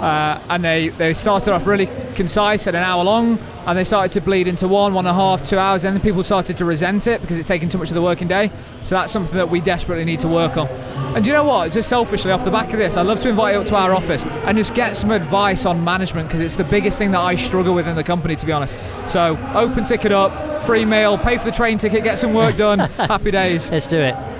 [0.00, 4.12] uh, and they, they started off really concise at an hour long, and they started
[4.12, 6.64] to bleed into one, one and a half, two hours, and then people started to
[6.64, 8.50] resent it because it's taking too much of the working day.
[8.82, 10.66] So that's something that we desperately need to work on.
[11.14, 11.72] And do you know what?
[11.72, 13.92] Just selfishly, off the back of this, I'd love to invite you up to our
[13.94, 17.36] office and just get some advice on management because it's the biggest thing that I
[17.36, 18.78] struggle with in the company, to be honest.
[19.06, 20.32] So open ticket up,
[20.64, 22.78] free meal, pay for the train ticket, get some work done.
[22.96, 23.70] Happy days.
[23.70, 24.31] Let's do it.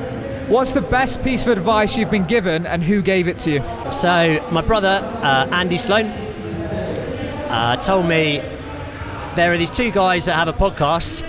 [0.53, 3.63] What's the best piece of advice you've been given and who gave it to you?
[3.91, 6.05] So, my brother, uh, Andy Sloan,
[7.49, 8.43] uh, told me
[9.35, 11.27] there are these two guys that have a podcast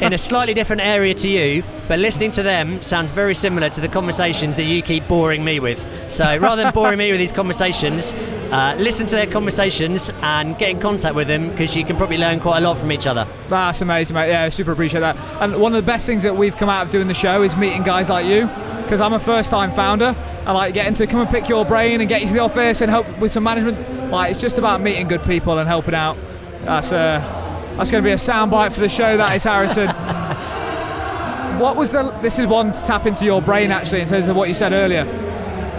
[0.00, 3.80] in a slightly different area to you, but listening to them sounds very similar to
[3.80, 5.84] the conversations that you keep boring me with.
[6.10, 8.12] So, rather than boring me with these conversations,
[8.52, 12.18] uh, listen to their conversations and get in contact with them because you can probably
[12.18, 13.26] learn quite a lot from each other.
[13.48, 14.28] That's amazing, mate.
[14.28, 15.16] Yeah, super appreciate that.
[15.40, 17.56] And one of the best things that we've come out of doing the show is
[17.56, 18.48] meeting guys like you,
[18.82, 20.14] because I'm a first-time founder.
[20.46, 22.80] I like getting to come and pick your brain and get you to the office
[22.82, 24.10] and help with some management.
[24.10, 26.16] Like it's just about meeting good people and helping out.
[26.60, 27.43] That's uh,
[27.76, 29.16] that's going to be a soundbite for the show.
[29.16, 29.88] That is Harrison.
[31.60, 32.10] what was the?
[32.22, 34.72] This is one to tap into your brain actually in terms of what you said
[34.72, 35.04] earlier.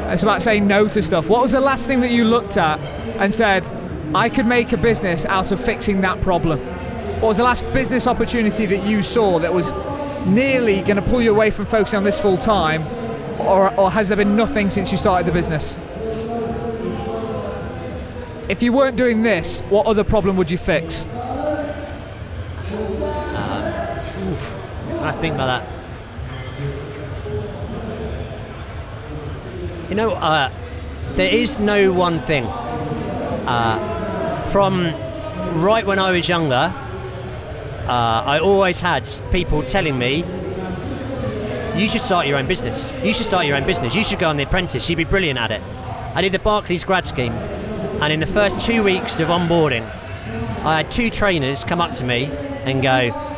[0.10, 1.30] It's about saying no to stuff.
[1.30, 2.80] What was the last thing that you looked at
[3.20, 3.66] and said,
[4.14, 6.60] I could make a business out of fixing that problem?
[7.22, 9.72] What was the last business opportunity that you saw that was
[10.28, 12.84] nearly going to pull you away from focusing on this full time?
[13.40, 15.78] Or, or has there been nothing since you started the business?
[18.48, 21.08] If you weren't doing this, what other problem would you fix?
[25.06, 25.72] I think about that.
[29.89, 30.50] You know, uh,
[31.13, 32.46] there is no one thing.
[32.46, 34.91] Uh, from
[35.62, 36.74] right when I was younger,
[37.88, 40.26] uh, I always had people telling me,
[41.76, 42.91] you should start your own business.
[43.04, 43.96] You should start your own business.
[43.96, 44.89] You should go on The Apprentice.
[44.89, 45.62] You'd be brilliant at it.
[46.15, 47.34] I did the Barclays grad scheme,
[48.02, 49.84] and in the first two weeks of onboarding,
[50.65, 52.26] I had two trainers come up to me
[52.65, 53.35] and go,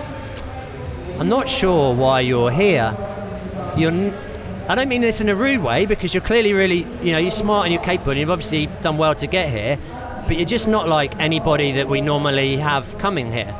[1.19, 2.95] I'm not sure why you're here.
[3.75, 3.91] You're.
[3.91, 4.13] N-
[4.69, 7.31] I don't mean this in a rude way because you're clearly really, you know, you're
[7.31, 9.79] smart and you're capable and you've obviously done well to get here,
[10.27, 13.55] but you're just not like anybody that we normally have coming here.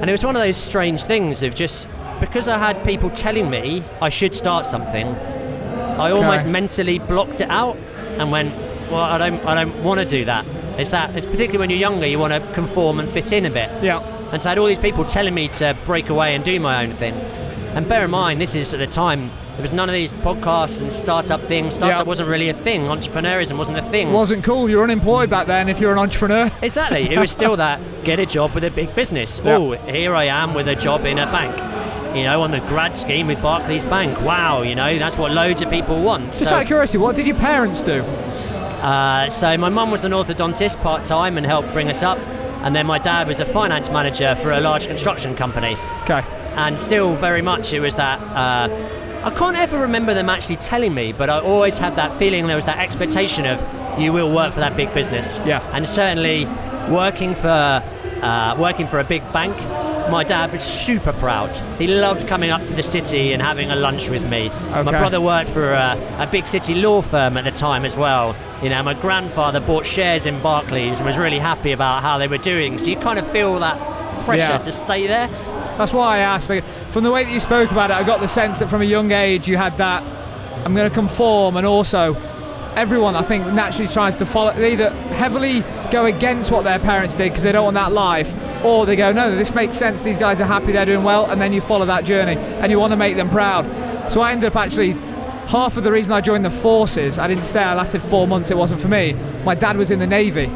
[0.00, 1.88] And it was one of those strange things of just
[2.20, 7.50] because I had people telling me I should start something, I almost mentally blocked it
[7.50, 7.76] out
[8.18, 8.54] and went,
[8.90, 10.46] well, I don't, I don't want to do that.
[10.78, 11.16] It's that.
[11.16, 13.70] It's particularly when you're younger, you want to conform and fit in a bit.
[13.82, 14.00] Yeah.
[14.34, 16.82] And so I had all these people telling me to break away and do my
[16.84, 17.14] own thing.
[17.74, 20.80] And bear in mind, this is at the time there was none of these podcasts
[20.80, 21.76] and startup things.
[21.76, 22.02] Startup Yeah.
[22.02, 22.82] wasn't really a thing.
[22.82, 24.12] Entrepreneurism wasn't a thing.
[24.12, 24.68] Wasn't cool.
[24.68, 26.50] You were unemployed back then if you're an entrepreneur.
[26.62, 27.02] Exactly.
[27.14, 29.40] It was still that get a job with a big business.
[29.44, 29.56] Yeah.
[29.56, 31.56] Oh, here I am with a job in a bank.
[32.16, 34.20] You know, on the grad scheme with Barclays Bank.
[34.20, 36.32] Wow, you know, that's what loads of people want.
[36.32, 38.02] Just So- out of curiosity, what did your parents do?
[38.82, 42.18] Uh, so my mum was an orthodontist part time and helped bring us up,
[42.64, 45.76] and then my dad was a finance manager for a large construction company.
[46.04, 46.22] Okay.
[46.56, 48.18] And still, very much, it was that.
[48.20, 48.68] Uh,
[49.22, 52.46] I can't ever remember them actually telling me, but I always had that feeling.
[52.46, 53.60] There was that expectation of
[54.00, 55.38] you will work for that big business.
[55.44, 55.62] Yeah.
[55.74, 56.46] And certainly,
[56.90, 57.82] working for
[58.22, 59.54] uh, working for a big bank
[60.10, 61.54] my dad was super proud.
[61.78, 64.50] He loved coming up to the city and having a lunch with me.
[64.70, 68.36] My brother worked for a, a big city law firm at the time as well.
[68.62, 72.28] You know, my grandfather bought shares in Barclays and was really happy about how they
[72.28, 72.78] were doing.
[72.78, 73.78] So you kind of feel that
[74.24, 74.58] pressure Yeah.
[74.58, 75.28] to stay there.
[75.76, 76.50] That's why I asked.
[76.90, 78.86] From the way that you spoke about it, I got the sense that from a
[78.86, 80.02] young age you had that
[80.64, 82.14] I'm going to conform, and also
[82.76, 84.52] everyone I think naturally tries to follow.
[84.52, 88.32] They either heavily go against what their parents did because they don't want that life,
[88.64, 90.02] or they go, no, this makes sense.
[90.02, 92.78] These guys are happy, they're doing well, and then you follow that journey and you
[92.78, 93.64] want to make them proud.
[94.10, 94.96] So I ended up actually.
[95.44, 97.62] Half of the reason I joined the forces, I didn't stay.
[97.62, 98.50] I lasted four months.
[98.50, 99.14] It wasn't for me.
[99.44, 100.46] My dad was in the navy,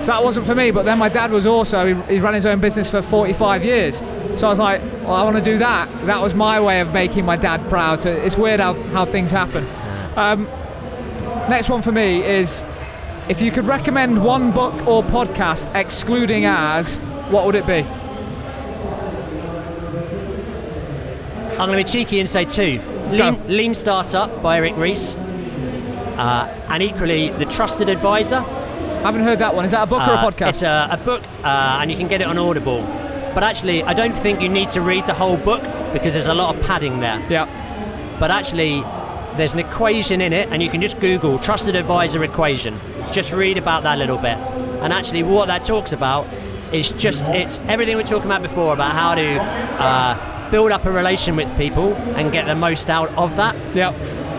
[0.00, 0.72] so that wasn't for me.
[0.72, 3.98] But then my dad was also, he, he ran his own business for 45 years.
[4.36, 5.88] So I was like, well, I want to do that.
[6.06, 8.00] That was my way of making my dad proud.
[8.00, 9.66] So it's weird how, how things happen.
[10.16, 10.44] Um,
[11.48, 12.62] next one for me is
[13.28, 16.98] if you could recommend one book or podcast excluding ours,
[17.30, 17.84] what would it be?
[21.58, 22.80] I'm going to be cheeky and say two.
[23.10, 25.14] Lean, Lean Startup by Eric Ries.
[25.14, 28.40] Uh, and equally, The Trusted Advisor.
[28.40, 29.64] haven't heard that one.
[29.64, 30.48] Is that a book or a Uh, podcast?
[30.48, 32.82] It's a, a book, uh, and you can get it on Audible.
[33.34, 35.62] But actually, I don't think you need to read the whole book
[35.92, 37.22] because there's a lot of padding there.
[37.30, 37.46] yeah.
[38.18, 38.80] But actually,
[39.36, 42.74] there's an equation in it, and you can just Google Trusted Advisor equation.
[43.12, 44.36] Just read about that a little bit.
[44.82, 46.26] And actually, what that talks about
[46.72, 49.38] is just it's everything we were talking about before about how to
[49.82, 53.56] uh, build up a relation with people and get the most out of that.
[53.74, 53.92] Yeah.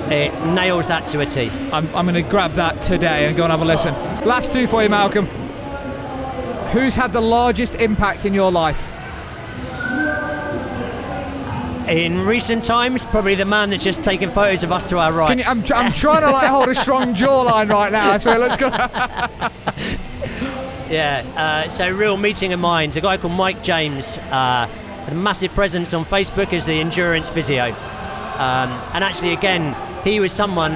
[0.10, 1.50] It nails that to a T.
[1.72, 3.94] I'm, I'm going to grab that today and go and have a listen.
[4.26, 5.26] Last two for you, Malcolm.
[6.72, 8.94] Who's had the largest impact in your life?
[11.90, 15.38] In recent times, probably the man that's just taken photos of us to our right.
[15.38, 18.58] You, I'm, I'm, trying to like hold a strong jawline right now, so it looks
[18.58, 18.74] good.
[20.90, 22.96] Yeah, uh, so real meeting of minds.
[22.96, 27.30] A guy called Mike James uh, had a massive presence on Facebook as the endurance
[27.30, 27.66] physio.
[27.66, 30.72] Um, and actually, again, he was someone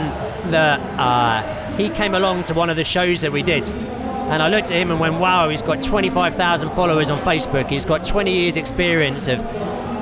[0.51, 3.63] that uh, he came along to one of the shows that we did.
[3.63, 7.67] And I looked at him and went, wow, he's got 25,000 followers on Facebook.
[7.67, 9.39] He's got 20 years' experience of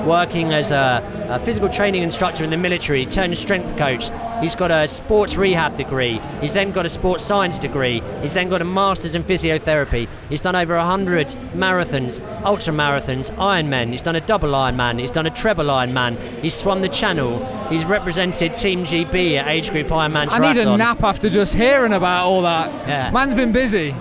[0.08, 4.10] working as a, a physical training instructor in the military, turned strength coach.
[4.42, 6.20] He's got a sports rehab degree.
[6.42, 8.02] He's then got a sports science degree.
[8.22, 10.08] He's then got a master's in physiotherapy.
[10.28, 13.92] He's done over 100 marathons, ultra marathons, Ironman.
[13.92, 15.00] He's done a double Ironman.
[15.00, 16.18] He's done a treble Ironman.
[16.42, 17.38] He's swum the channel.
[17.68, 21.94] He's represented Team GB at age group Ironman I need a nap after just hearing
[21.94, 22.72] about all that.
[22.88, 23.12] Yeah.
[23.12, 23.92] Man's been busy.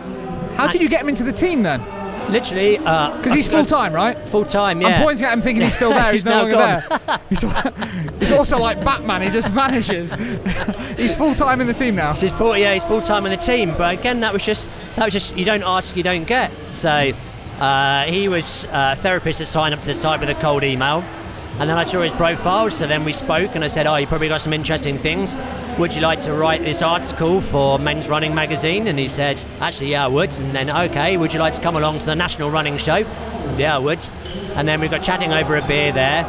[0.54, 1.80] How did you get him into the team then?
[2.28, 4.16] Literally, uh, Because he's full time, right?
[4.28, 4.80] full time.
[4.80, 4.88] Yeah.
[4.88, 6.12] I'm pointing at him thinking he's still there.
[6.12, 6.82] He's, He's no longer gone.
[7.06, 7.20] there.
[7.28, 7.42] He's,
[8.20, 9.22] he's also like Batman.
[9.22, 10.14] He just vanishes.
[10.96, 12.12] he's full time in the team now.
[12.12, 13.74] So he's full, yeah, he's full time in the team.
[13.76, 16.50] But again, that was just that was just you don't ask, you don't get.
[16.72, 17.12] So
[17.60, 20.62] uh, he was uh, a therapist that signed up to the site with a cold
[20.64, 21.02] email,
[21.60, 22.70] and then I saw his profile.
[22.70, 25.36] So then we spoke, and I said, "Oh, you probably got some interesting things.
[25.78, 29.90] Would you like to write this article for Men's Running magazine?" And he said, "Actually,
[29.90, 32.50] yeah, I would." And then, okay, would you like to come along to the National
[32.50, 33.04] Running Show?
[33.56, 34.04] Yeah, I would.
[34.54, 36.24] And then we got chatting over a beer there.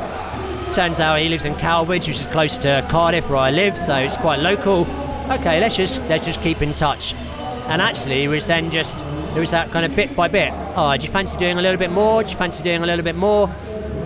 [0.71, 3.95] Turns out he lives in Cowbridge, which is close to Cardiff, where I live, so
[3.95, 4.87] it's quite local.
[5.29, 7.13] Okay, let's just let's just keep in touch.
[7.69, 10.51] And actually, it was then just it was that kind of bit by bit.
[10.75, 12.23] Oh, do you fancy doing a little bit more?
[12.23, 13.47] Do you fancy doing a little bit more?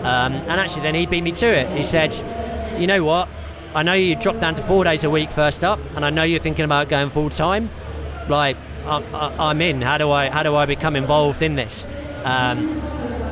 [0.03, 1.69] Um, and actually, then he beat me to it.
[1.77, 2.13] He said,
[2.79, 3.29] "You know what?
[3.75, 6.23] I know you dropped down to four days a week first up, and I know
[6.23, 7.69] you're thinking about going full time.
[8.29, 9.81] Like, I, I, I'm in.
[9.81, 11.85] How do I how do I become involved in this?"
[12.23, 12.57] Um,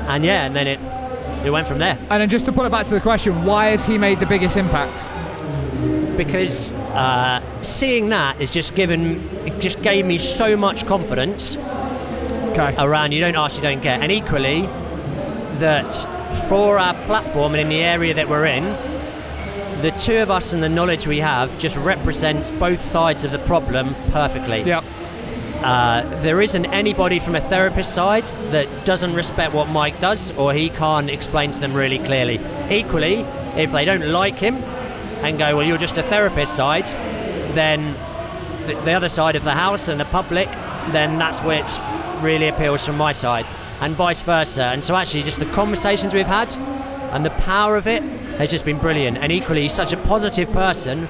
[0.07, 0.79] and yeah, and then it
[1.45, 1.97] it went from there.
[2.09, 4.25] And then just to put it back to the question, why has he made the
[4.25, 5.05] biggest impact?
[6.17, 11.57] because uh, seeing that has just given it just gave me so much confidence
[12.51, 12.75] Okay.
[12.77, 14.63] around you don't ask you don't get and equally
[15.59, 15.87] that
[16.47, 18.63] for our platform and in the area that we're in
[19.81, 23.39] the two of us and the knowledge we have just represents both sides of the
[23.39, 24.83] problem perfectly Yep.
[25.63, 30.53] uh, there isn't anybody from a therapist side that doesn't respect what Mike does or
[30.53, 32.39] he can't explain to them really clearly.
[32.69, 33.21] Equally,
[33.57, 34.55] if they don't like him
[35.23, 36.85] and go, well, you're just a therapist side,
[37.55, 37.95] then
[38.67, 40.47] th- the other side of the house and the public,
[40.91, 41.79] then that's where it
[42.21, 43.47] really appeals from my side
[43.81, 44.63] and vice versa.
[44.63, 46.55] And so, actually, just the conversations we've had
[47.11, 48.01] and the power of it
[48.37, 49.17] has just been brilliant.
[49.17, 51.09] And equally, he's such a positive person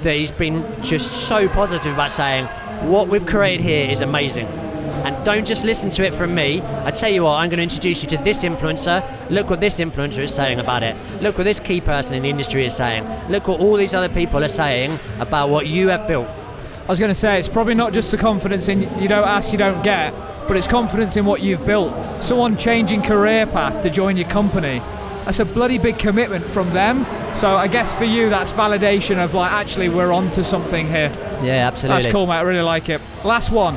[0.00, 2.46] that he's been just so positive about saying
[2.90, 4.46] what we've created here is amazing.
[4.46, 6.60] And don't just listen to it from me.
[6.60, 9.02] I tell you what, I'm going to introduce you to this influencer.
[9.30, 10.96] Look what this influencer is saying about it.
[11.22, 13.06] Look what this key person in the industry is saying.
[13.30, 16.28] Look what all these other people are saying about what you have built.
[16.28, 19.52] I was going to say it's probably not just the confidence in you don't ask,
[19.52, 20.12] you don't get,
[20.48, 21.94] but it's confidence in what you've built.
[22.24, 24.80] Someone changing career path to join your company.
[25.24, 27.04] That's a bloody big commitment from them.
[27.36, 31.12] So I guess for you, that's validation of like actually we're on to something here.
[31.42, 32.02] Yeah, absolutely.
[32.02, 32.36] That's cool, mate.
[32.36, 33.00] I really like it.
[33.24, 33.76] Last one.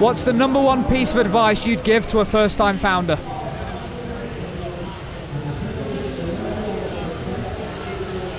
[0.00, 3.18] What's the number one piece of advice you'd give to a first-time founder?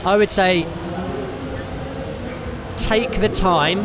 [0.05, 0.66] I would say
[2.78, 3.80] take the time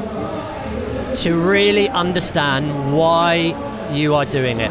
[1.17, 3.55] to really understand why
[3.93, 4.71] you are doing it.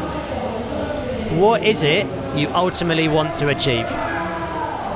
[1.38, 3.86] What is it you ultimately want to achieve?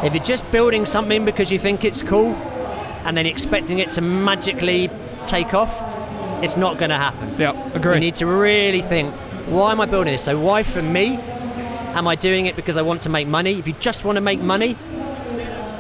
[0.04, 2.34] If you're just building something because you think it's cool
[3.04, 4.90] and then expecting it to magically
[5.26, 5.72] take off,
[6.42, 7.34] it's not going to happen.
[7.38, 7.94] Yeah, agree.
[7.94, 9.12] You need to really think,
[9.48, 10.24] why am I building this?
[10.24, 11.18] So why for me?
[11.94, 13.58] Am I doing it because I want to make money?
[13.58, 14.76] If you just want to make money,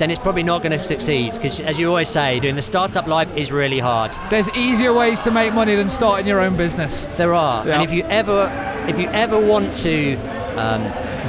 [0.02, 3.06] then it's probably not going to succeed because as you always say doing the startup
[3.06, 7.04] life is really hard There's easier ways to make money than starting your own business.
[7.16, 7.74] there are Yeah.
[7.74, 8.50] and if you ever
[8.88, 10.16] if you ever want to
[10.56, 10.82] um,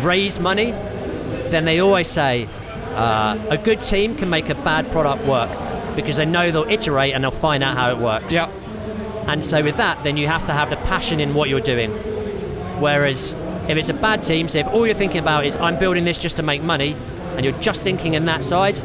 [0.04, 0.72] raise money
[1.54, 2.48] then they always say
[2.96, 5.52] uh, a good team can make a bad product work
[5.96, 8.50] because they know they'll iterate and they'll find out how it works Yeah.
[9.28, 11.92] And so with that, then you have to have the passion in what you're doing.
[12.82, 13.34] Whereas
[13.70, 16.18] if it's a bad team, so if all you're thinking about is I'm building this
[16.18, 16.96] just to make money,
[17.36, 18.76] and you're just thinking in that side,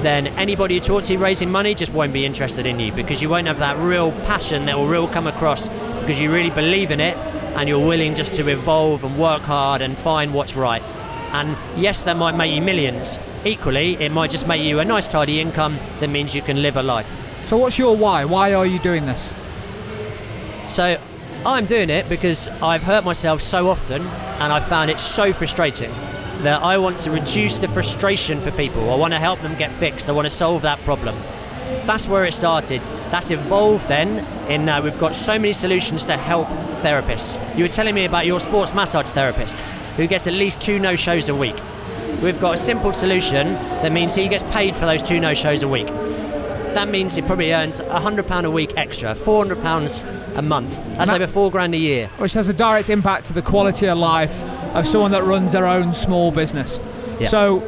[0.00, 3.28] then anybody you talk to raising money just won't be interested in you because you
[3.28, 5.68] won't have that real passion that will real come across
[6.00, 7.16] because you really believe in it
[7.56, 10.82] and you're willing just to evolve and work hard and find what's right.
[11.32, 13.18] And yes, that might make you millions.
[13.44, 16.76] Equally, it might just make you a nice tidy income that means you can live
[16.76, 17.10] a life.
[17.44, 18.24] So what's your why?
[18.24, 19.32] Why are you doing this?
[20.68, 20.98] So
[21.44, 25.92] I'm doing it because I've hurt myself so often and I found it so frustrating
[26.42, 28.90] that I want to reduce the frustration for people.
[28.90, 30.08] I want to help them get fixed.
[30.08, 31.14] I want to solve that problem.
[31.84, 32.80] That's where it started.
[33.10, 36.48] That's evolved then in uh, we've got so many solutions to help
[36.82, 37.38] therapists.
[37.56, 39.56] You were telling me about your sports massage therapist
[39.96, 41.56] who gets at least two no shows a week.
[42.22, 45.62] We've got a simple solution that means he gets paid for those two no shows
[45.62, 45.86] a week.
[45.86, 50.74] That means he probably earns £100 a week extra, £400 a month.
[50.96, 52.08] That's that- over four grand a year.
[52.18, 54.32] Which has a direct impact to the quality of life
[54.74, 56.80] of someone that runs their own small business.
[57.20, 57.28] Yeah.
[57.28, 57.60] So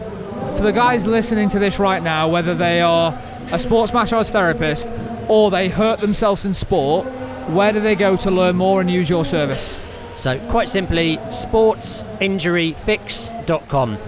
[0.57, 3.19] for the guys listening to this right now, whether they are
[3.53, 4.89] a sports massage therapist
[5.29, 7.07] or they hurt themselves in sport,
[7.49, 9.79] where do they go to learn more and use your service?
[10.15, 13.99] So, quite simply, sportsinjuryfix.com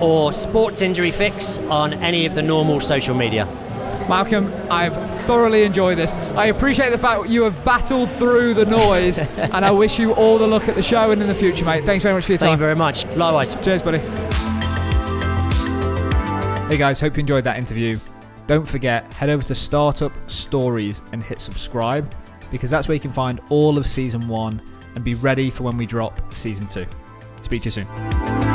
[0.00, 3.46] or sports injury fix on any of the normal social media.
[4.10, 6.12] Malcolm, I've thoroughly enjoyed this.
[6.34, 10.36] I appreciate the fact you have battled through the noise, and I wish you all
[10.36, 11.86] the luck at the show and in the future, mate.
[11.86, 12.48] Thanks very much for your time.
[12.48, 13.06] Thank you very much.
[13.14, 13.54] Likewise.
[13.64, 13.98] Cheers, buddy.
[16.68, 18.00] Hey guys, hope you enjoyed that interview.
[18.48, 22.12] Don't forget, head over to Startup Stories and hit subscribe
[22.50, 24.60] because that's where you can find all of season one
[24.96, 26.86] and be ready for when we drop season two.
[27.42, 28.49] Speak to you soon.